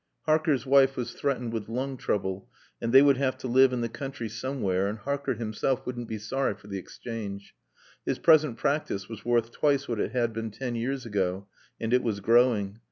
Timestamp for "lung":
1.69-1.95